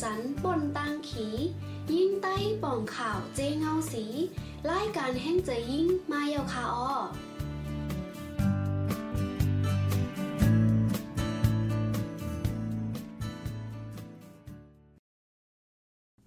[0.00, 1.26] จันป่นตังขี
[1.92, 4.04] ยิ่งใต้ป่องข่าวเจเงาสี
[4.70, 6.94] รายการแห่งใจยิ่งมาเยาคาออ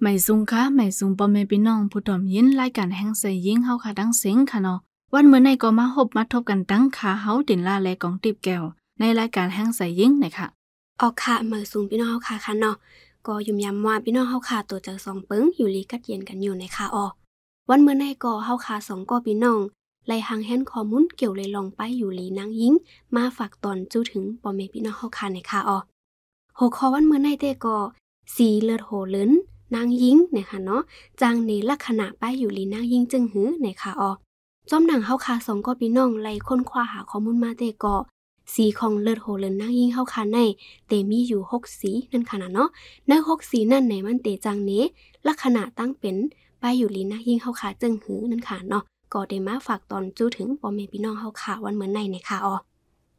[0.01, 4.79] ไม่ซุงค่ะไม่ซุงปอมเมพี่น้องผู้ตอมยินรายการแห่งใสยิ่งเฮาค่ะดังเสียงค่ะเนาะ
[5.13, 8.63] วันเมื่อในก็มาพบมาทบกันตั้งขาเฮาตินลาและกองติบแก้ว
[8.99, 10.47] ในรายการแห่งใสยิ่งนะคะ
[11.01, 12.75] ออกค่ะเมื่อซุงพี่น้องเฮาค่ะค่ะเนาะ
[13.27, 17.05] ก็ยุ่มยำว่าพี่น้องเฮาค่ะตัวจากสองเปึ้งอยู่ลีกัดเย็นกันอยู่ในค่ะออ
[17.69, 19.59] วันเมื่อในก็เฮาค่ะสองก็พี่น้อง
[20.07, 22.73] ไล่หางแฮนข้อมูลเกี่ยวเลยลองไปอยู่ลีนางยิง
[23.15, 25.77] มาฝากตอนจู้ถึงปอมเมพี่น้องเฮาค่ะในค่ะออ
[26.57, 27.77] หัวข้อวันเมื่อในเตก็
[28.35, 29.31] สีเลือดโหเลิน
[29.75, 30.81] นางยิงนะคะเนาะ
[31.21, 34.11] จางในลักษณะป้ายอยู่ลีนางยิงจึงหือในค่ะออ
[34.69, 37.95] จอมหนังเฮาคาสองก็พี่น้องไล่ค้นคว้าหาข้อมูลมาเตก็
[38.53, 40.37] สีของเลือดโหเลินนางยิงเฮาคาใน
[40.87, 42.69] เตมีอยู่6สีนั่นค่ะเนาะ
[43.07, 44.71] ใน6สีนั่นไหนมันเตจังเน
[45.27, 46.15] ลักษณะตั้งเป็น
[46.59, 52.55] ไปอยู่ลีนางยิงเฮาคาจึงหือนั่นค่ะเนาะก็ได้มาฝากตอนจู้ถึงปอแม่พี่น้องเฮาคาวันเหมือนในในค่ะออ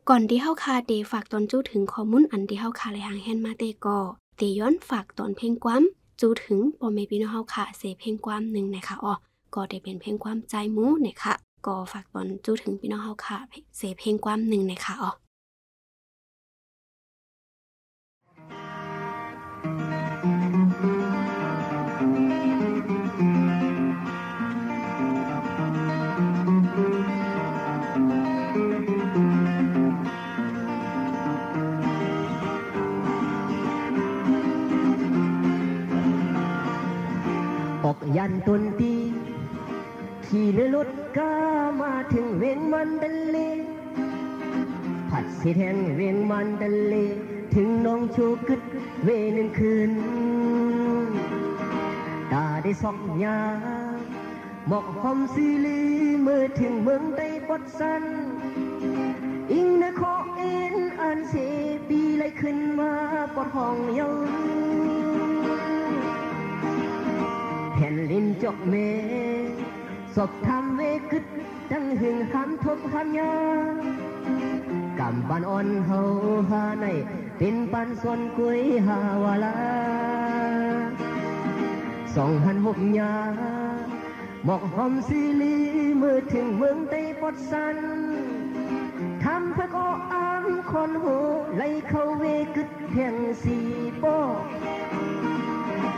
[0.08, 3.98] ก่อนที่เฮาคาเตฝากตอนจู้ถึงข้อมูลอันที่เฮาคาไลหางแฮนมาเตก็
[4.36, 5.82] เตย้อนฝากตอนเพลงความ
[6.20, 9.14] จูถึงปอมเมพี่น้องเฮาค่ะเสเพลงความหนึ่งในคะออ
[9.54, 13.38] ก็ได้เป็นเพลงความใจมูในะคะ ก็ฝากตอนจู้ถึงพี่น้องเฮาค่ะ
[13.76, 15.10] เสเพลงความหนึ่งนะคะอ๋อ
[38.16, 38.95] ยันตุนตี
[40.36, 41.34] ขี่เรือรถก้า
[41.82, 43.36] มาถึงเวียงมันดันเล
[45.10, 46.94] ผัดสีแทงเวียงมันดันเล
[47.54, 48.62] ถึงน้องชูกึด
[49.04, 49.92] เวนึงคืน
[52.32, 53.38] ตาได้ส่องยา
[54.68, 55.80] หมอกหอมซีลี
[56.22, 58.04] เมื่อถึงเมืองได้ปดสัน
[59.52, 61.34] อิงนะขอเอ็นอันเส
[61.88, 62.92] ปีไลขึ้นมา
[63.34, 64.08] ปดห้องเยา
[67.74, 68.76] แผ่นลินจกเม
[70.16, 70.82] ศพทำเว
[71.12, 71.24] กึด
[71.70, 73.34] ตั้งหึงคำทบหันยา
[74.98, 76.00] กำบันอ่อนเฮา
[76.50, 76.86] หาใน
[77.38, 79.56] เป็นปันส่วนกุยหาวาลา
[82.14, 83.14] สองหันหกยา
[84.44, 85.54] หมอกหอมซีลี
[86.00, 87.78] มือถึงเมืองไต้ปดสัน
[89.24, 91.16] ทำพระก็อามคนหู
[91.56, 92.24] ไล่เข้าเว
[92.56, 93.56] กึดเพียงสี
[93.98, 94.04] โป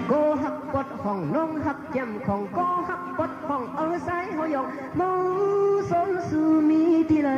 [0.08, 0.12] โก
[0.42, 2.58] หัก ปดห้องน้องหักจำของโก
[2.88, 4.68] หักปดห้องเอาสายหอยอง
[5.00, 5.26] มอง
[5.90, 7.30] สนสูมีที่ไร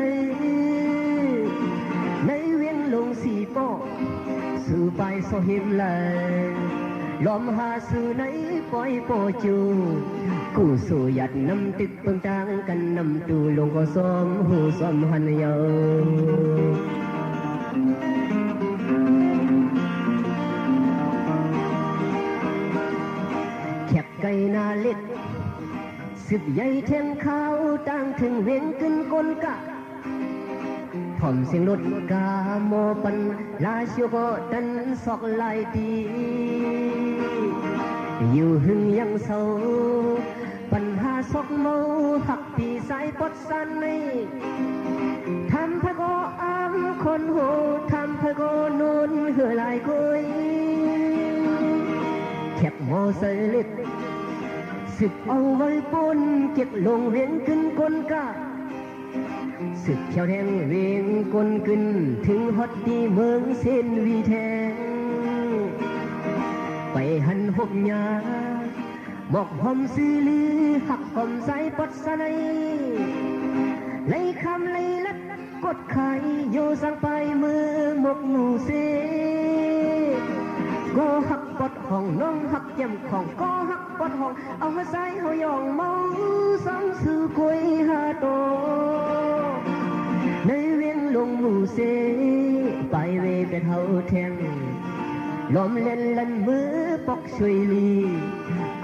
[2.26, 3.56] ในเวียงลงสีโป
[4.66, 5.84] สู่อไปโซหิมเล
[6.44, 6.48] ย
[7.26, 8.22] ลอมหาสู่อใน
[8.72, 9.10] ปอยโป
[9.44, 9.56] จู
[10.56, 15.54] กูสู่หยัดน้ำติดเปิงจางกันน้ำตูลงก็ซ้อมหูซ้อมหันเยา
[24.55, 24.99] นาเล็ด
[26.28, 27.56] สิบใหญ่เทนข้าว
[27.88, 29.56] ตั้งถึงเวียงขึ้นกลกะ
[31.19, 31.81] ถ่อมเสียงรถ
[32.12, 32.28] กา
[32.66, 32.72] โม
[33.03, 33.16] ปัน
[33.65, 34.69] ลาชิวก็ดัน
[35.05, 35.94] สอกลายดี
[38.33, 39.41] อยู่หึงยังเศร้า
[40.72, 41.77] ปัญหาสอกเมา
[42.28, 43.87] หักปีสายปดสันใน
[45.50, 46.75] ทำพะก็อาม
[47.05, 47.39] คนโห
[47.93, 50.25] ทำพะก็นุนเหือลายกุย
[52.56, 53.22] แคบโมเส
[53.55, 53.69] ลิด
[55.00, 56.21] สึกเอาไว้ปน
[56.55, 58.27] เก็บลงเวียนขึ้นกลกา
[59.84, 61.83] สึกเขียวแดงเวียงกลขึ้น
[62.27, 64.33] ถึงฮอดดีเมืองเส้นวีแท
[64.71, 64.72] ง
[66.93, 66.97] ไป
[67.27, 68.05] หันหบยา
[69.30, 70.42] หมอกหอมซีลี
[70.89, 72.36] หักหอมใสปัดสนาย
[74.09, 75.19] ไลคำไลลัด
[75.65, 76.10] กดไข่
[76.53, 77.07] โยสังไป
[77.42, 77.65] มือ
[78.01, 78.71] หมกหนูเซ
[80.97, 86.09] ก็หักปดห้องน้องหักเจ็มของก็หักปดห้อง เอาหัวใจเฮายองมอง
[86.66, 88.27] สังสือคุยหาโต
[90.47, 91.78] ในเวียงลงหมู่เส
[92.91, 94.33] ไปเวเป็นเฮาแทง
[95.57, 96.69] ลมเล่นลันมือ
[97.07, 97.91] ปอกช่วยลี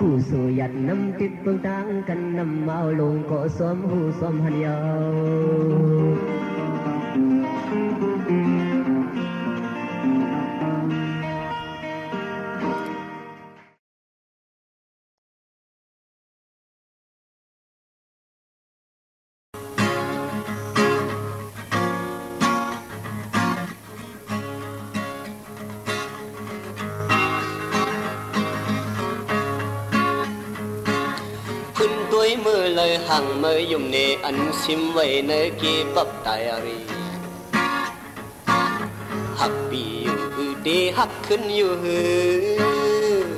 [0.00, 4.78] กูสู่ยัดน้ำติดเปิงต่างกันน้ำเมาลงก็สมหูสมหันยา
[6.44, 6.45] ว
[32.46, 36.78] มือเลยหังมือยุ่มเนอันซิมไว้เนกีปับตายรี
[39.40, 41.98] ฮักปีอยู่คือเดฮักขึ้นอยู่ฮื
[43.24, 43.28] อ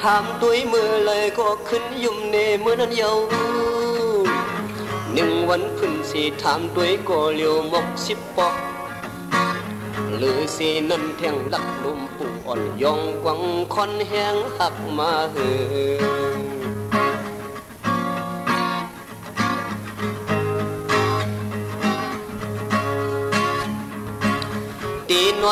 [0.00, 3.12] ถามตัวมือเลยก็ขึ้นยุ่มเนมือนั้นเยา
[5.12, 8.54] หนึ่งวันขึ้นสีถามตัวก็เลียวมกสิบปอก
[10.16, 13.40] หรือสีนั่นแทงหลักลมปูอ่อนยองกวัง
[13.74, 15.48] คอนแห้งหักมาเฮื
[16.50, 16.51] อ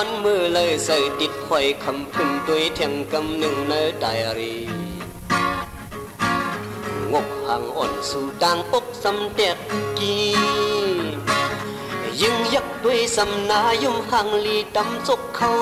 [0.00, 4.56] อนมือเลยใส่ติดข่อยคำพึ่งตุยเทียงกำหนึ่งในไดอารี
[7.12, 9.56] งกห่างอ่อนสู่ด่างปกสำเด็จ
[9.98, 10.14] กี
[12.20, 15.52] ยิงยักด้วยสำนายุ่มห่างลีดำจกเขา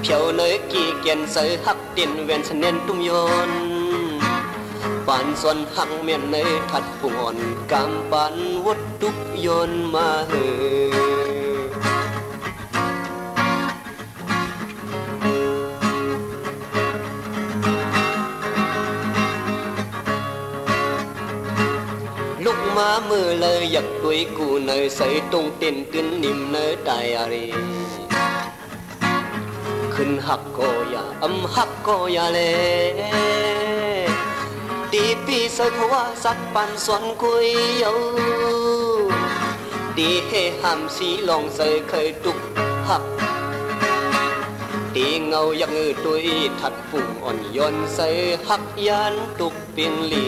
[0.00, 3.10] เผียวเลยกี่เกียนใส่หักเตียนเวนสเน้นตุ้มย
[3.48, 3.50] น
[5.06, 7.36] ปานส่วนหังเมียนเนยถัดปุ่น
[7.72, 8.34] กำปัน
[8.64, 9.16] วุดทุก
[9.46, 11.09] ยนมาเฮื
[40.62, 42.38] หามสีลองเสยเคยตุก
[42.88, 43.04] หัก
[44.94, 46.26] ตีเงาอยากเงือตุย
[46.60, 48.16] ทัดปุ่งอ่อนย้อนเสย
[48.48, 50.26] หักยานตุกเปียนลี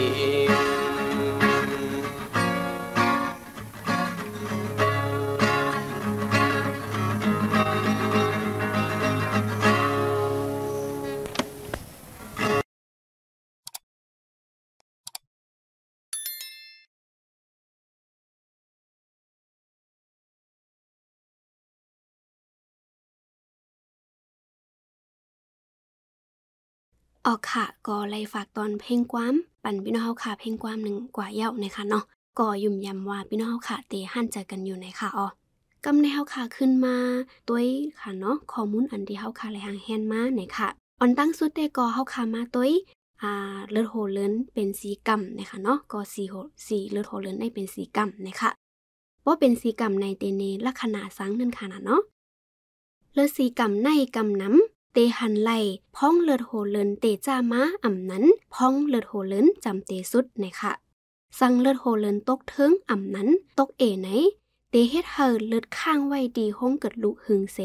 [27.27, 29.33] ออกค่ะก็ไล่ฝากตอนเพลงความ
[29.63, 32.03] ปั่นพี่น้องเฮาค่ะเพลงความหนึ่งกว่าเย้านะคะเนาะ
[32.39, 35.27] ก็ยุ่มยำว่าพี่น้องเฮาค่ะเตหันใจอกันอยู่ในค่ะอ๋อ
[35.85, 36.95] กำในเฮาค่ะขึ้นมา
[37.47, 37.59] ตัว
[37.99, 40.67] ค่ะเนาะข้อมูลอันที่เฮาค่ะไหลหางแฮนมาในค่ะ
[40.99, 42.69] ออนตั้งสุดแต่ก็เฮาค่ะมาตัว
[43.21, 43.31] อ่า
[43.71, 46.35] เลือดโหเลินเป็นสีกำนะคะเนาะก็สีโห
[46.67, 48.49] สีเลือดโหเลินได้เป็นสีกำนะคะ
[49.25, 52.01] ว่าเป็นสีกำในเตเนลักษณะสังนั่นค่ะนะเนาะ
[53.13, 55.59] เลือดสีกำในกำน้ำ เตหันไล่
[55.95, 60.71] พ้องเลิดโหเลินเตจ้ามาอ่ำนั้น พ้องเลิดโหเลินจำเตสุดนะคะ
[61.39, 63.29] สั่งเลิดโหเลินตกเทิงอ่ำนั้น
[63.59, 64.07] ตกเอไหน
[64.69, 67.59] เตเฮ็ดเฮอเลิดข้างไว้ดีห้องเกิดลุหึงเส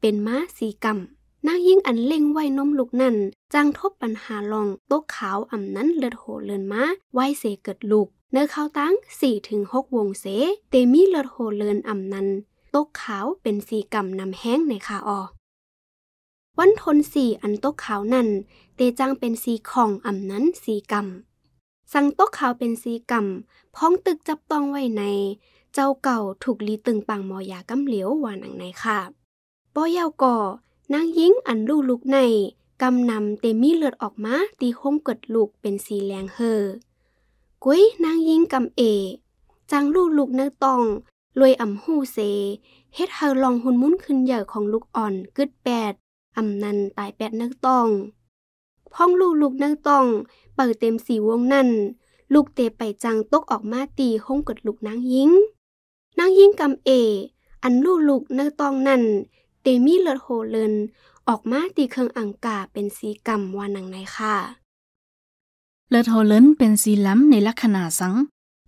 [0.00, 3.16] เป็นม้าสีกำนางยิ่งอันเล่งไว้นมลูกนั่น
[3.54, 6.82] จังทบปัญหาลองตกขาวอ่ำนั้นเลิดโหเลินม้า
[7.14, 10.26] ไว้เสเกิดลูก เนื้อข้าวตั้ง4ถึง6วงเส
[10.70, 12.26] เตมีเลิดโหเลินอ่ำนั้น
[12.74, 15.20] ตกขาวเป็นสีกำนำแห้งในคาออ
[16.62, 18.28] วันทนสีอันตกขาวนั่น
[18.76, 25.02] เตจังเป็นสีของอ่ำนั้นสีกำสังตกขาวเป็นสีกำพ้องตึกจับต้องไว้ใน
[25.74, 28.98] เจ้าเก่าถูกลีตึงปังมอยากำเหลียววานังในค่ะ
[29.74, 30.36] ป้อยาวก่อ
[30.92, 32.18] นางยิงอันลูกลุกใน
[32.82, 36.62] กำนำเตมีเลือดออกมาตีห้มกดลูกเป็นสีแรงเฮอ
[37.64, 38.82] กุ้ยนางยิงกำเอ
[39.70, 40.82] จังลูกลูกนื้อตอง
[41.38, 42.18] รวยอ่ำหูเซ
[42.94, 45.94] เฮ็ดเฮอลองหุนมุ้นขึ้นใหญ่ของลูกอ่อนกึดแปด
[46.36, 47.86] อำนันตายแปดนักต้อง
[48.94, 50.06] พ้องลูกลูกนักต้อง
[50.56, 51.68] เปิดเต็มสีวงนั่น
[52.32, 55.30] ลูกเตไปจังตกออกมาตีห้องกดลูกนางยิง
[56.18, 56.90] นางยิงกำเอ
[57.62, 59.02] อันลูกลูกนักต้องนั่น
[59.62, 60.74] เตมีเลือดโหเลิน
[61.28, 64.36] ออกมาตีเครื่องอังกาเป็นสีกำวานังในค่ะ
[65.90, 68.14] เลือดโหเลินเป็นสีล้ำในลักษณะสัง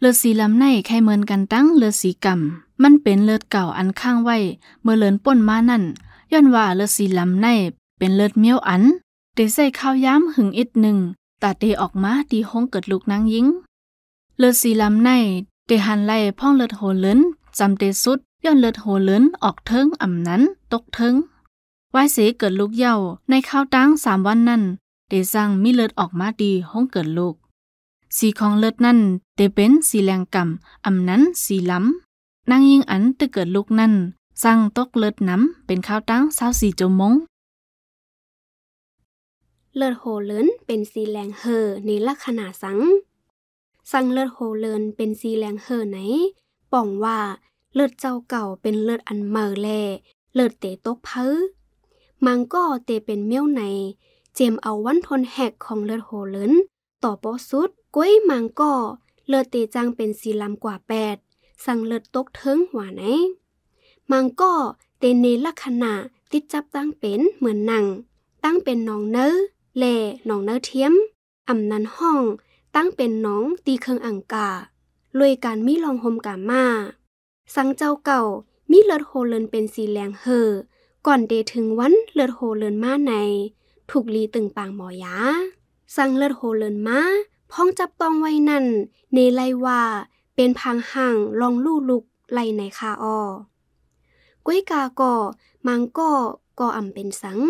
[0.00, 4.37] เลือดสีล้ำในแค่เหมือนกันตั้งเลือดสีกำมันเป็นเลือดเก่าอันข้างไว้
[4.83, 5.83] เมื่อเลินป่นมานั่น
[6.32, 7.46] ย้อนว่าเลือดสีลำใน
[7.98, 8.82] เป็นเลือดเมียวอัน
[9.34, 10.98] เตใส่ข้าวย้ำหึงอิดหนึ่ง
[11.42, 13.46] ตาเตออกมาตีห้องเกิดลูกนางยิง
[14.38, 15.10] เลือดสีลำใน
[15.66, 17.20] เตหันไล่พ่องเลือดโหเลิน
[17.58, 21.14] จำเตสุดย้อนเลือดโหเลินออกเทิงอ่ำนั้น ตกเทิง
[21.94, 22.94] วายเสเกิดลูกเย้า
[23.28, 24.62] ในข้าวตั้งสามวันนั่น
[25.08, 27.34] เตสั่งมีเลือดออกมาดีห้องเกิดลูก
[28.16, 28.98] สีของเลือดนั่น
[29.36, 33.94] เตเป็นสีแรงกำอ่ำนั้นสีล้ำนางยิงอันตะเกิดลูกนั่น
[34.42, 37.14] สั่งตกเลิศน้ำเป็นข้าวตั้งเศร้าสี่จมง
[39.76, 42.80] เลิศโหเลินเป็นสีแรงเฮอในลักษณะสัง
[43.92, 45.99] สั่งเลิศโหเลินเป็นสีแรงเฮอไหน
[46.72, 47.18] ป่องว่า
[47.75, 49.68] เลิศเจ้าเก่าเป็นเลิศอันเมอแล
[50.34, 51.37] เลิศเตตกเพ้อ
[52.26, 53.62] มังก็เตเป็นเมี่ยวไหน
[54.34, 56.52] เจมเอาวันทนแหกของเลิศโหเลิน
[57.02, 58.72] ต่อปอสุดก้วยมังก็
[59.28, 61.16] เลือดเตจังเป็นสีลำกว่าแปด
[61.64, 63.04] สั่งเลือดตกเทิงหวาไหน
[64.11, 64.52] มังก็
[64.99, 65.92] เตเนลักษณะ
[66.32, 67.87] ติดจับตั้งเป็นเหมือนหนัง
[68.44, 69.35] ตั้งเป็นหนองเนื้อ
[69.78, 70.92] แล่หนองเนื้อเทียม
[71.49, 72.21] อำนันห้อง
[72.76, 74.49] ตั้งเป็นหนองตีเคืองอังกา
[75.18, 76.64] ลวยการมีลองหมกามา
[77.54, 78.23] สังเจ้าเก่า
[78.71, 80.49] มีเลือดโฮเลินเป็นสีแหลงเฮอ
[81.06, 83.12] ก่อนเดถึงวันเลือดโฮเลินมาใน
[83.90, 85.16] ถูกลีตึงปางหมอยา
[85.97, 87.00] สังเลือดโฮเลินมา
[87.50, 88.64] พ้องจับตองไว้นั่น
[89.12, 89.82] เนไลว่า
[90.37, 93.18] เป็นพังห่างลองลู่ลุกไลในคาออ
[94.46, 95.14] ก้วยกาก่อ
[95.66, 96.11] มังก็
[96.58, 97.40] ก่ออ่ำเป็นสัง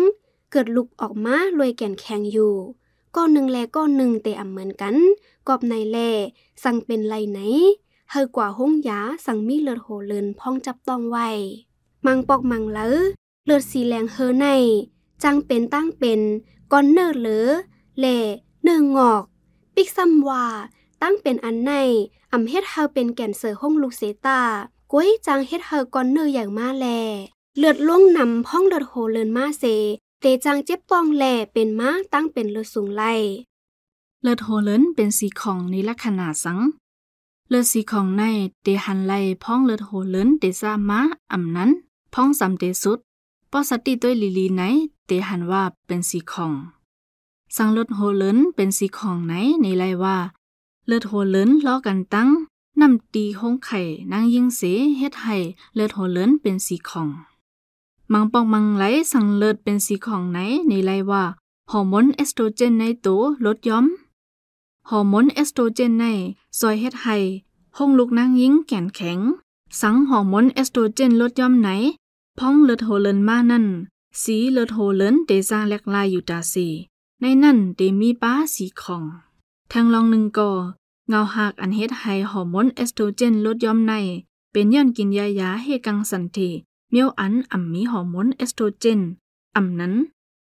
[0.51, 2.55] เกิดลุกออกมาลวยแก่นแข็งอยู่
[3.15, 4.95] ก้อนหนึ่งแลก้อนหนึ่งเตอ่ำเหมือนกัน
[5.47, 5.97] กอบในแล
[6.63, 7.39] สั่งเป็นไรไหน
[8.11, 11.29] เฮอกว่าห้องยาสั่งมีเลือดโหเลินพ้องจับต้องไว้
[12.05, 12.89] มังปอกมังเลอ
[13.45, 14.47] เลือดสีแรงเฮอใน
[15.23, 16.21] จังเป็นตั้งเป็น
[16.71, 17.47] ก้อนเนื้อเหลือ
[17.99, 18.17] แล่
[18.63, 19.23] เนื้องอก
[19.75, 20.45] ปิกซัมว่า
[21.01, 21.71] ตั้งเป็นอันใน
[22.33, 24.39] อำเฮ็ดเฮาเป็นแก่นเสือห้องลูกเซตา
[24.95, 26.85] ก้วยจังเฮ็ดเฮาก้อนเนื้ออย่างมาแล
[27.57, 29.63] เลือดล่วงนำพ้องเลือดโหเลินมาเซ
[30.19, 33.13] เตจังเจ็บปองแหล่เป็นม้าตั้งเป็นเลือดสูงไล่
[34.23, 36.59] เลือดโหเลินเป็นสีของในลักษณะสัง
[37.49, 38.23] เลือดสีของใน
[38.63, 40.99] เตหันไล่พ้องเลือดโหเลินเตซาม้า
[41.31, 41.69] อ่ำนั้น
[42.13, 42.99] พ้องสำเตสุด
[43.51, 44.61] ปอสติด้วยลีลีไหน
[45.05, 46.53] เตหันว่าเป็นสีของ
[47.55, 50.17] สังเลือดโหเลินเป็นสีของไหนในไล่ว่า
[50.87, 52.29] เลือดโหเลินล้อกันตั้ง
[52.81, 54.61] นำตีห้องไข่นางยิงเส
[54.97, 55.37] เฮ็ดให้
[55.75, 57.09] เลือดโหเลินเป็นสีของ
[58.11, 60.37] มังปองมังไหลสังเลิศเป็นสีของไหน
[60.67, 61.23] ในไลว่า
[61.71, 63.85] ฮอร์โมนเอสโตรเจนในตัวลดย้อม
[64.89, 66.05] ฮอร์โมนเอสโตรเจนใน
[66.59, 67.17] ซอยเฮ็ดให้
[67.77, 69.19] ห้องลูกนางยิงแก่นแข็ง
[69.81, 71.69] สังฮอร์โมนเอสโตรเจนลดย้อมไหน
[72.39, 73.65] พ้องเลือดโหเลินมานั่น
[74.21, 76.67] สีเลือดโหเลินเตซางแลกลายอยู่ตาสี
[77.21, 79.03] ในนั่นเตมีป้าสีของ
[79.71, 80.51] ทางลองหนึ่งก่อ
[81.09, 83.93] เงาหักอันเฮ็ดให้ฮอร์โมนเอสโตรเจนลดย้อมใน
[84.51, 86.49] เป็นย้อนกินยายาให้กังสันที
[86.91, 88.99] เมียวอันอ่ำมีฮอร์โมนเอสโตรเจน
[89.55, 89.93] อ่ำนั้น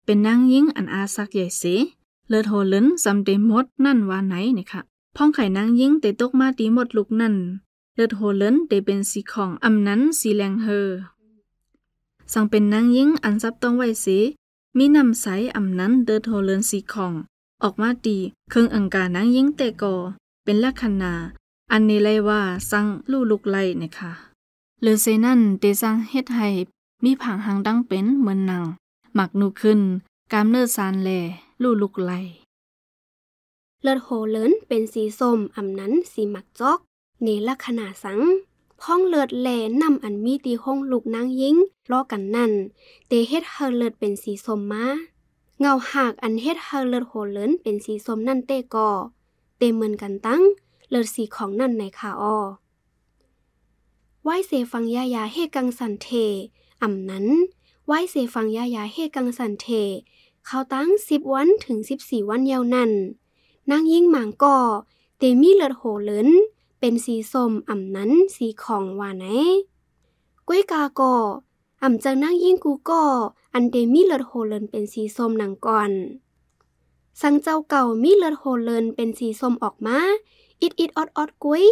[0.05, 1.63] เป็นนางยิงอันอาซักใหญ่เส
[2.29, 4.81] เลือดโหลินซำเตมดนั่นว่าไหนนี่ค่ะ
[5.17, 7.35] พ้องไข่นางยิงเตตกมาตีหมดลูกนั่น
[7.95, 10.89] เลือดโหลินเตเป็นสีของอ่ำนั้นสีแรงเฮอ
[12.33, 14.07] สั่งเป็นนางยิงอันซับต้องไว้เส
[14.77, 17.13] มีนำใสอ่ำนั้นเลือดโหลินสีของ
[17.63, 18.17] ออกมาตี
[18.51, 19.95] เครื่องอังการนางยิงเตกอ
[20.45, 21.13] เป็นลักษณะ
[21.73, 24.13] อันนี้เลยว่าสั่งลู่ลุกไล่นะคะ
[24.83, 26.49] เลอเซนั่นเตซังเฮ็ดให้
[27.05, 28.65] มีผังหางดังเป็นเหมือนหนัง
[29.15, 29.81] หมักนูขึ้น
[30.33, 31.11] กามเนื้อซานแล
[31.63, 32.13] ลู่ลุกไหล
[33.83, 36.79] เลือดโหเลินเป็นสีส้มอำนั้นสีหมักจอก
[37.23, 38.21] เนลักษณะสัง
[38.81, 39.49] พ้องเลือดแล
[39.83, 41.57] นำอันมีตีห้องลูกนางยิง
[41.91, 42.53] ล้อกันนั่น
[43.09, 44.85] เตเฮ็ดเฮเลือดเป็นสีส้มมา
[45.61, 48.91] เงาหากอันเฮ็ดเฮเลือดโหเลินเป็นสีส้มนั่นเตก่อ
[49.59, 50.43] เตเหมือนกันตั้ง
[50.91, 52.37] เลือดสีของนั่นในคาออ
[54.23, 56.09] ไหวเสฟังยายาเฮกังสันเท
[56.83, 57.27] อ่ำนั้น
[57.87, 59.67] ไหวเสฟังยายาเฮกังสันเท
[60.47, 62.91] เขาตั้งสิบวันถึงสิบสี่วันยาวนั่น
[63.71, 64.59] นางยิ่งหมางก่อ
[65.19, 66.29] เตมีเลือดโหเลิน
[66.81, 69.25] เป็นสีส้มอ่ำนั้นสีของว่าไหน
[70.49, 71.15] ก้วยกาก่อ
[71.83, 73.05] อ่ำจังนางยิ่งกูก่อ
[73.55, 75.91] อันเตมีเลือดโหเลินเป็นสีส้มหนังก่อน
[77.21, 79.99] สังเจ้าเก่ามีเลือดโหเลินเป็นสีส้มออกมา
[80.61, 81.65] อิดอิดออดออดกุ้ย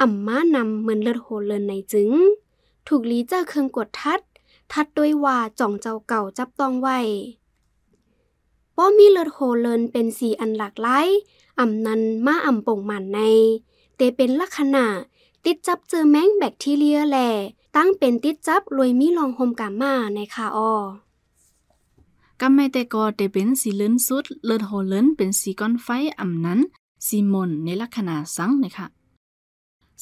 [0.00, 2.10] อ่ำม้านำเหมือนเลือดโหเลินในจึง
[2.88, 4.20] ถูกลีเจ้าเครื่องกดทัด
[4.72, 6.98] ทัดด้วยว่าจ่องเจ้าเก่าจับต้องไว้
[8.76, 11.08] ป้อมีเลือดโหเลินเป็นสีอันหลากหลาย
[11.58, 13.18] อ่ำนันมาอ่ำป่งหมันใน
[13.96, 14.84] เตเป็นลักษณะ
[15.44, 17.28] ติดจับเจอแมงแบคทีเรียแหล่
[17.76, 20.72] ตั้งเป็นติดจับรวยมีลองโฮมกามาในคาออ
[22.40, 25.88] กำไม่แต่ก็เตเป็นสีเลินสุด เลือดโหเลินเป็นสีก้อนไฟ
[26.20, 26.60] อ่ำนั้น
[27.06, 28.86] สีมนในลักษณะสังนะคะ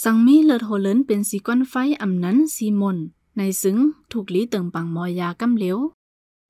[0.03, 2.99] สังมีเลือดโหเลินเป็นสีก้อนไฟอ่ำนั้นสีมน
[3.37, 3.77] ในซึ่ง
[4.11, 5.79] ถูกลีเติงปังมอยากำเหลว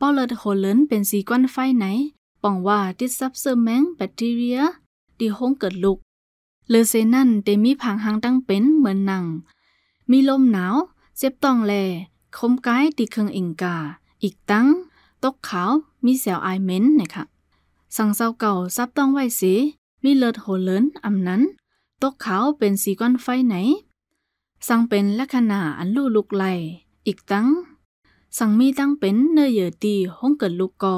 [0.00, 1.84] ป้อเลือดโหเลินเป็นสีก้อนไฟไหน
[2.42, 4.58] ป้องว่าติดซับเซอร์แมงแบคทีเรีย
[5.18, 5.98] ดีห้องเกิดลุก
[6.70, 9.24] เลเซนั่นเตมีผังหางตั้งเป็นเหมือนหนัง
[10.10, 10.74] มีลมหนาว
[11.16, 11.72] เจ็บต้องแล
[12.36, 13.76] คมกายตีเครื่องอิงกา
[14.22, 14.66] อีกตั้ง
[15.24, 15.70] ตกขาว
[16.04, 17.24] มีแสวไอเม้นนะคะ
[17.96, 19.52] สังเศร้าเก่าซับต้องไว้สี
[20.02, 21.42] มีเลือดโหเลินอำนั้น
[22.02, 23.54] ตกขาวเป็นสีก้อนไฟไหน
[24.68, 26.44] สังเป็นลักษณะอันลู่ลุกไหล
[27.06, 27.46] อีกตั้ง
[28.38, 30.96] สังมีตั้งเป็นเนื้อเยื่อตีห้องเกิดลูกกอ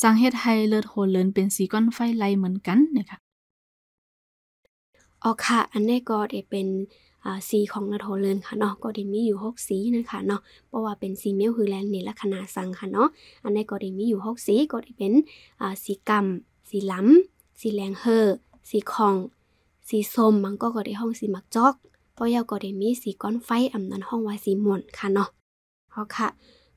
[0.00, 3.18] สังเฮ็ดให้เลือดโหเลินเป็นสีก้อนไฟไหลเหมือนกันนะคะ
[5.22, 6.66] อ๋อค่ะ อันนี้ก็ได้เป็น
[7.48, 13.08] สีของนาโทเลินค่ะเนาะก็ได้มีอยู่หกสีนะคะเนาะเพราะว่าเป็นสีเมียวคือแลนในลักษณะสังค่ะเนาะ
[13.44, 15.12] อันนี้ก็ได้มีอยู่หกสีก็ได้เป็น
[15.84, 18.26] สีกำสีล้ำสีแรงเฮอ
[18.70, 19.14] สีคอง
[19.88, 21.74] สีส้มมันก็ก็ได้ห้องสีมักจอก
[22.14, 25.28] เพราะยาวก็ได้มีสีก้อนไฟอำนั้นห้องว่าสีม่นค่ะเนาะ
[25.92, 26.28] เฮาค่ะ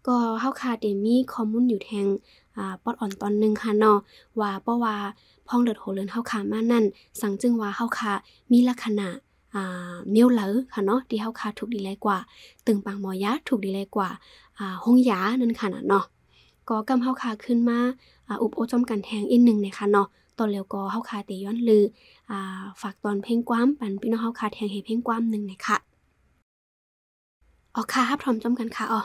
[0.07, 2.07] ก็เฮาค่ะได้มีข้อมูลอยู่แทง
[2.57, 3.97] อ่าปอดอ่อนตอนนึงค่ะเนาะ
[4.39, 4.95] ว่าเพราะว่า
[5.47, 6.85] พ้องเดือดโหเลินเฮาค่ะมานั่น
[7.21, 8.13] สังจึงว่าเฮาค่ะ
[8.51, 9.07] มีลักษณะ
[9.55, 12.17] อ่าเมียวเหลอค่ะเนาะที่เฮาคาถูกดีเลกว่า
[12.65, 14.09] ตึงปางหมอยาถูกดีเลกว่า
[14.59, 16.05] อ่าห้องยานั่นค่ะเนาะ
[16.69, 17.79] ก็กำเฮาคาขึ้นมา
[18.27, 21.83] อ่าอุบโอจอมกันแทงอีกนึงนะคะเนาะตอนแล้วก็เฮาคาเตย้อนลือ
[22.31, 25.77] อ่าฝากตอนเพลงกว้ามปันพี่น้องเฮาคาแทงให้เพลงกว้ามนึงนะคะ
[27.75, 29.01] อ๋อค่ะพร้อมจอมกันค่ะอ๋อ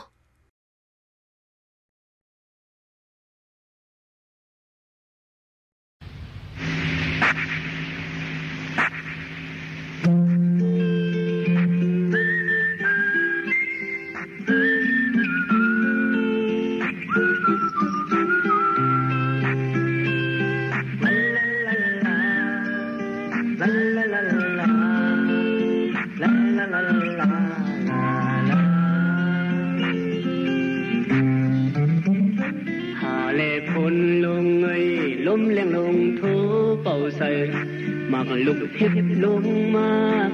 [38.47, 39.43] ลุกทิพลง
[39.75, 39.89] มา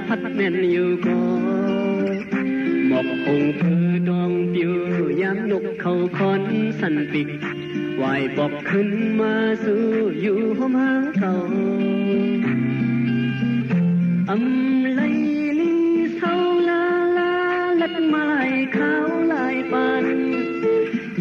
[0.07, 1.19] พัดแม่นอยู่ก็
[2.87, 4.73] หมอกคงเธอดองปิว
[5.21, 6.41] ยามนกเขาคอน
[6.79, 7.27] สันปิก
[8.01, 8.89] วายบอกขึ้น
[9.19, 9.81] มาสู่
[10.21, 11.35] อยู่ห้องหางเก่า
[14.29, 15.01] อำไล
[15.59, 15.71] ลิ
[16.17, 16.35] เศร้า
[16.69, 16.83] ลา
[17.17, 17.33] ลา
[17.81, 20.05] ลัดมาลายขาวลายปาน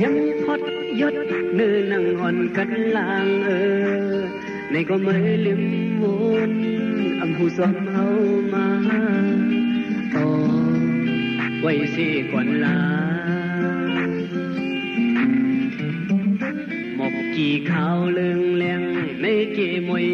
[0.03, 0.61] ยังพอด
[1.01, 1.15] ยด
[1.55, 3.51] เนื้อนังอ่อนกันลางเอ
[4.27, 4.28] อ
[4.71, 5.63] ในก็ไม่ลืม
[6.03, 6.53] วน
[7.21, 8.07] อำผู้สมเฮา
[8.53, 8.67] มา
[10.13, 10.17] โอ
[11.61, 12.79] ไว้สิก่อนลา
[16.97, 18.83] หมอกกี่ขาวเลืองแรง
[19.21, 20.09] ในเกมวย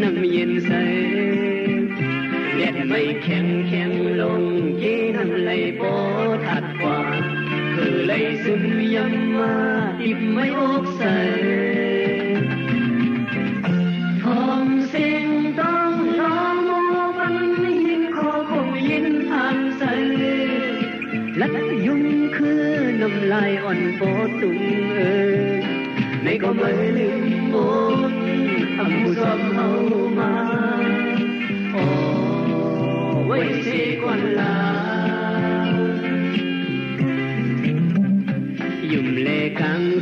[0.00, 1.09] nằm nhìn say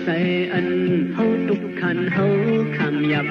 [0.09, 1.13] tay ân.
[1.17, 2.37] Hâu đúc khăn hâu
[2.73, 3.25] khảm nhập.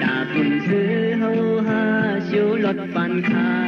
[0.00, 3.62] Đã cùng dư hâu ha siêu lót bàn khá.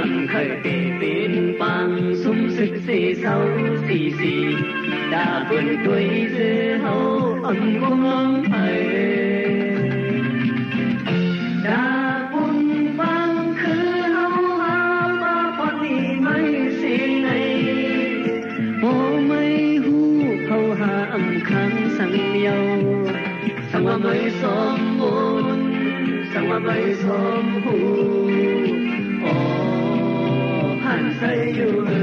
[0.00, 3.48] Âm khởi về bên bang sung sức xì sâu
[3.88, 4.54] xì xì.
[5.10, 9.19] Đã vườn tuổi dư hâu âm cũng không phải
[24.42, 24.44] ส
[24.78, 25.16] มบู
[25.56, 25.64] รณ์
[26.32, 27.06] สังวาไม่ส
[27.42, 28.80] มบูรณ์
[29.24, 29.32] อ้
[30.82, 31.99] ผ่านใส่อยู่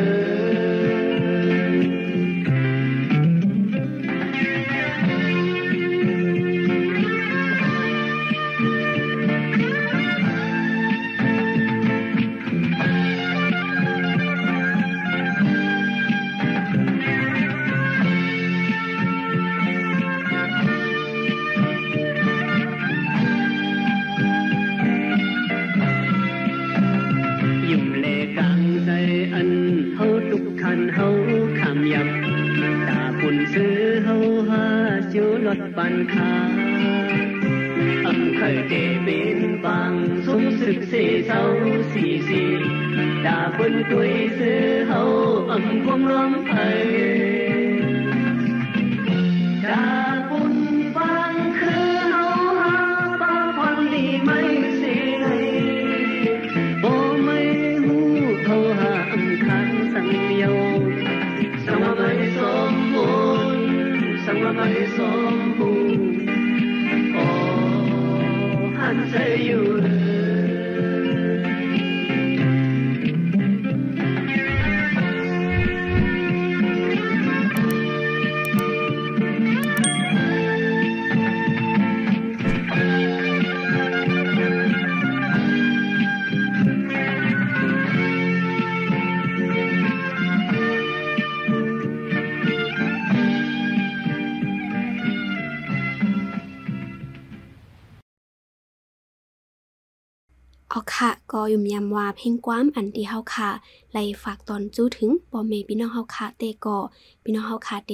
[100.69, 103.49] เอาค่ะก็ยุ่มยำว่าเพลงความอันที่เฮาค่ะ
[103.91, 106.77] ไล่ฝากตอนจู้ถึงบ่แม่พี่น้องเฮาค่ะเตก็
[107.23, 107.93] พี่น้องเฮาค่ะเด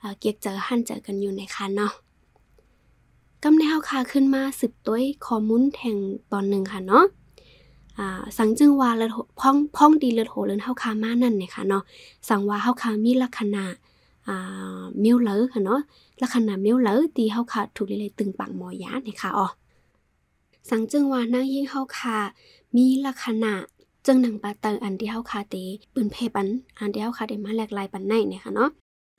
[0.00, 1.92] เอ่อเกียกเจอหั่นเจอกันอยู่ในค่ะเนาะ
[3.42, 5.96] กำในเฮาค่ะขึ้นมาสืบต้วยข้อมูลแห่ง
[6.32, 7.04] ตอนหนึ่งค่ะเนาะ
[7.98, 11.82] อ่าสังจึงว่าเลิศพ้องพ้องดีเลิศโหเลินเฮาค่ะมานั่นเนี่ยค่ะเนาะ
[12.28, 13.64] สังว่าเฮาค่ะมีลักษณะ
[14.28, 15.80] อ่ามิ้วเลอค่ะเนาะ
[16.22, 19.46] ลักษณะมิ้วเลอที่เฮาค่ะถูกเลยตึงปังหมอยาเนี่ยค่ะอ๋อ
[20.70, 22.18] สังจึงว่านางยิ่งเฮาคา
[22.76, 23.52] มีลักษณะ
[24.06, 25.56] จึงหนังปาเตออันที่เฮาคาเต
[25.94, 26.48] ปืนเพปัน
[26.78, 28.70] อันที่เฮาคาเตมาแหลกลายปันในเนี่ยค่ะเนาะ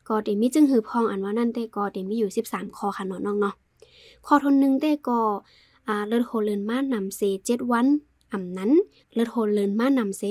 [0.08, 3.56] ก็เตมีจึงหือพองอันว่านั่นเตก็เตมีอยู่ 13ข้อค่ะเนาะน้องเนาะ
[4.26, 5.20] ข้อทนหนึ่งเตก็
[5.88, 7.88] อ่าเลิศโหเลินมานำเซ7วัน
[8.34, 8.72] อำนั้น
[9.14, 10.24] เลิศโหเลินมานำเซ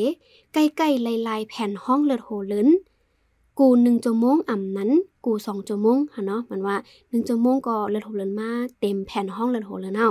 [0.52, 2.68] ใกล้ๆลายๆแผ่นห้องเลิศโหเลิน
[3.58, 4.90] กู1ชั่วโมงอำนั้น
[5.24, 10.10] กู2ชั่วโมงค่ะเนาะมันว่า1ชั่วโมงก็เลิศโหเลินมาเต็มแผ่นห้องเลิศโหเลินเอา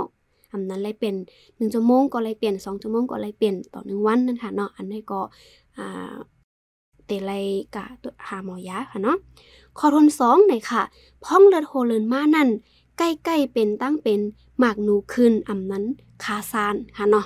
[0.51, 5.21] อำนั้นเลยเป็น1ชั่วโมงก็เลยเปลี่ยน2ชั่วโมงก็เลยเปลี่ยนต่อ1วันนั่นค่ะเนาะอันนี้ก็
[5.77, 6.15] อ่า
[7.05, 7.31] เตไล
[7.75, 9.17] กะตัวหาหมอยาค่ะเนาะ
[9.77, 10.81] ข้อทน2ไหนค่ะ
[11.23, 12.49] พ้องเลือดโฮเลินมานั่น
[12.97, 14.19] ใกล้ๆเป็นตั้งเป็น
[14.59, 15.83] หมากหนูขึ้นอำนั้น
[16.23, 17.25] คาซานค่ะเนาะ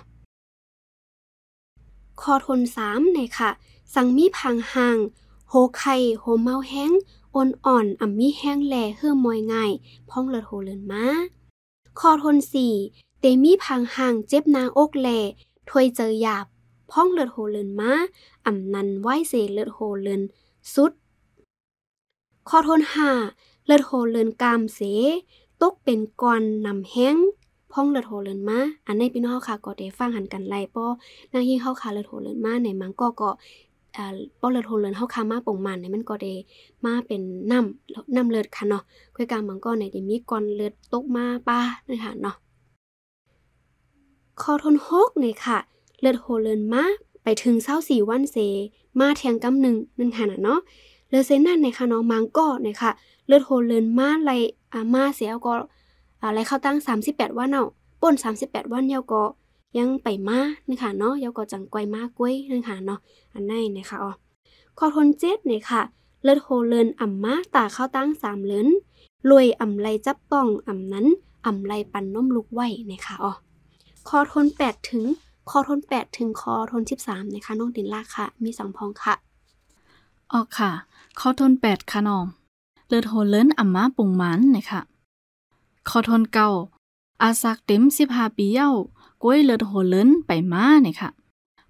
[2.21, 3.49] ข้อทน3ไหนค่ะ
[3.93, 4.97] สังมีพังห่าง
[5.49, 6.91] โฮไข่โฮเมาแห้ง
[7.33, 9.71] อ่อนอ่อนอ่ำมีแห้งแลเฮือมอยง่าย
[10.09, 11.05] พ้องเลือดโฮเลินมา
[11.99, 12.35] ข้อทน
[12.73, 15.19] 4 เตมีพังห่างเจ็บนางอกแหล่
[15.69, 16.45] ถวยเจอหยาบ
[16.91, 17.91] พ้องเลือดโหเลินมา
[18.45, 20.21] อ่ำนันไหวเสเลือดโหเลิน
[20.73, 20.91] สุด
[22.49, 23.11] ขอทนหา
[23.65, 24.79] เลือดโหเลินกามเส
[25.61, 27.15] ตกเป็นก้อนนำแห้ง
[27.71, 30.85] พ้องเลือดโหเลินมาอันในพี่น้องเฮาค่ะก็ได้ฟังหันกันไล่ป้อ
[31.33, 33.29] นางยิ่งเฮาค่ะเลือดโหเลินมาในมังก็ก็
[33.95, 34.05] อ่า
[34.39, 36.33] ป้อเลือดโหเลินเฮาค่ะมาปงมันเนี่ยมันก็ได้
[36.85, 38.83] มาเป็นน้ำน้ำเลือดค่ะเนาะ
[39.15, 41.59] ค่อยกลางมังก็ในได้มีก้อนเลือดตกมาป้า
[41.89, 42.37] นะคะเนาะ
[44.41, 45.57] คอทนฮกเนี่ยค่ะ
[45.99, 46.83] เลือดโหเลินมา
[47.23, 48.37] ไปถึงเศร้าสี่วันเส
[48.99, 50.59] มาเทียงกำหนึ่งนั่นค่ะนะเนาะ
[51.09, 52.91] เลือดเซนนั่นในค่ะเนาะมังก็เนี่ยค่ะ
[53.27, 54.31] เลือดโหเลินมาไล
[54.73, 55.55] อามาเสียก็
[56.21, 57.67] อะไรเข้าตั้ง 38 วันเนาะ
[58.01, 59.23] ป่น 38 วันเยาก็
[59.77, 62.99] ยังไปมานี่ค่ะเนาะเยาก็จังไกวมากล้วยนั่ค่ะเนาะ
[63.33, 64.11] อันนั้นนะคะอ๋อ
[64.77, 65.81] คอทนเจ็ดเนี่ยค่ะ
[66.23, 68.67] เลือดโหเลินอ่ำมาตาเข้าตั้งสามเลิน
[69.29, 71.05] รวยอ่ำไรจับต้องอ่ำนั้น
[71.45, 73.31] อ่ำไรปันน้มลุกไหวนะคะอ๋อ
[74.09, 75.05] คอทน 8 ถึง
[75.49, 79.13] คอทน 8 ถึงคอทน 13 นะคะน้องตินลากค่ะ มีสองพองค่ะ
[80.33, 80.71] ออกค่ะ
[81.19, 82.25] คอทนแปดค่ะน้อง
[82.87, 84.81] เลือดโหเลินอัมมาปุงมันนะคะ
[85.89, 86.49] คอทนเก้า
[87.21, 88.69] อาซักเต็มสิบห้าปีเย้า
[89.23, 91.09] กล้วยเลือดโหเลินไปมาเนี่ยค่ะ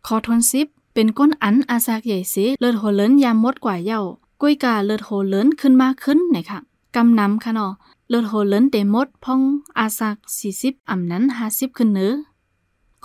[0.06, 4.02] คอทนสิบเป็นก้นอันอาซักใหญ่เสเลือดโหเลินยามมดกว่าเย้า
[4.42, 6.60] กล้วยกาเลือดโหเลินขึ้นมาขึ้นเนี่ยค่ะ
[6.96, 7.72] กำนำค่ะเนาะ
[8.10, 9.42] เลือดโหเลินเตมดพ่อง
[9.78, 12.14] อาซักสี่สิบอ่ำนั้นห้าสิบขึ้นเนื้อ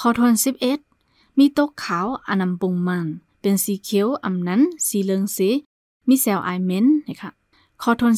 [0.00, 0.78] คอทนสิบเอ็ด
[1.38, 3.06] มีตกขาวอนนำปุงมัน
[3.40, 5.38] เป็นสีเขียวอ่ำนั้นสีเหลืองเส
[6.08, 7.30] มีแซลไอเมนนะคะ
[7.82, 8.12] คอทน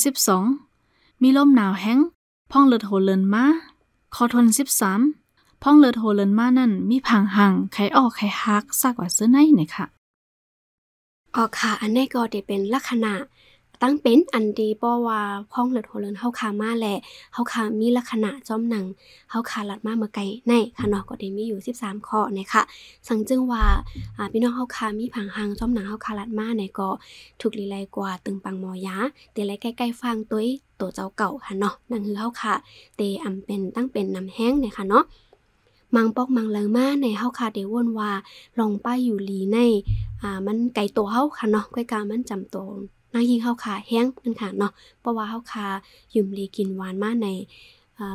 [0.58, 1.98] 12 มีลมหนาวแห้ง
[2.50, 3.44] พ่องเลือดโหเลินมา
[4.14, 4.46] คอทน
[5.04, 9.84] 13พ่องเลือดโหเลินมานั่นมีผังห่างไขออกไขฮักซากกว่าเสื้อในนะคะ
[11.36, 13.14] ออกค่ะ อันนี้ก็จะเป็นลักษณะ
[13.82, 15.20] ตั้งเป็นอันดีเพราะว่า
[15.52, 16.98] พ้องเลือดโหเลินเฮาคามาแหละ
[17.34, 18.84] เฮาคามีลักษณะจอมหนัง
[19.30, 22.62] เฮาคาลัดมาเมื่อไกลในค่ะเนาะก็ได้มีอยู่ 13 ข้อนะคะ
[23.08, 23.64] สังจึงว่า
[24.16, 26.88] อ่าพี่น้องเฮาคามีผังหางจอมหนังเฮาคาลัดมาเนี่ยก็
[27.40, 28.96] ถูกลีไลกว่าตึงปังมอยา
[29.32, 30.40] เตไลใกล้ๆฟังตัว
[30.80, 32.52] ตัวเจ้าเก่าค่ะเนาะนั่นคือเฮาคา
[32.96, 35.04] เตอำเป็นตั้งเป็นน้ำแห้งเนี่ยค่ะเนาะ
[35.96, 38.10] มังปอกมังเลอมาในเฮาคาเดวนว่า
[38.58, 39.58] ลองป้ายอยู่ลีใน
[40.22, 42.78] อ่ามันไกลตัวเฮาค่ะเนาะก้อยกามันจำตน
[43.12, 45.66] นางยิงเฮาคาแห้งมันค่ะเนาะเพราะว่าเฮาคา
[46.14, 47.28] ยุ่มลีกินหวานมาใน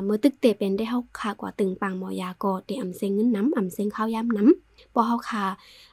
[0.04, 5.44] เมื่อตึกเตเป็นได้เฮาคากว่าตึงปังหมอยาก็เตอำเซงเงินน้ำอำเซงข้าวยาน้ำบ่เฮาคา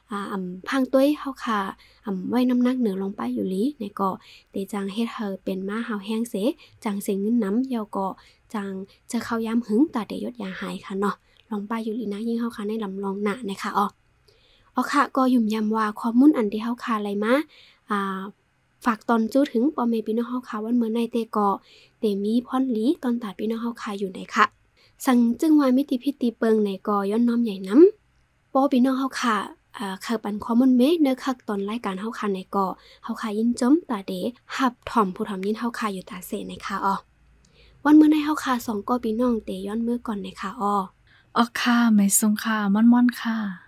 [0.09, 1.59] อ่าอำพังต้วยเฮาคา
[2.05, 4.09] อำไว้น้ำหนักเหนือลงไปอยู่ลีในก็
[4.51, 6.35] เตจังเฮ็ดเฮาเป็นมาเฮาแห้งเส
[6.83, 8.07] จังเซงเงินน้ำยาก็
[8.53, 8.71] จัง
[9.11, 11.15] จะเข้ายาหึงตาเดยดยาหายค่ะเนาะ
[11.49, 13.87] ลองไปอยู่ลีนะยิ่งเฮาคาในลำลองหน้านะคะอ๋อ
[14.75, 17.33] อ๋อค่ะก็ยุ่มยำว่าข้อมูลอันที่เฮาคาอะไรมา
[17.89, 18.19] อ่า
[18.85, 21.49] ฝากตอนจู้ถึงปอเมพี่น้องเฮาคาวันเมื่อในเตกอ
[21.99, 24.45] เตมีพรลีตอนตาพี่น้องเฮาคาอยู่ไหนค่ะ
[25.05, 29.37] สั่งจึงว่ามิติพิตีเปิงในกอย้อนน้อมใหญ่น้ำปอพี่น้องเฮาค่ะ
[29.77, 32.65] อ่าคือปันข้อมูลเมเนื้อคักตอนรายการเฮาคาในกอ
[33.03, 34.13] เฮาคายินจมตาเด
[34.55, 36.95] หับถ่อมผู้ถ่อมยินเฮาคาอยู่ตาเสนะคะอ๋อ
[37.85, 40.75] วันเมื่อในเฮาคาสองก็พี่น้องเตย้อนเมื่อก่อนในค่ะอ๋อ
[41.37, 43.64] ออค่ะไม่ทรงค่ะม่อนๆค่ะ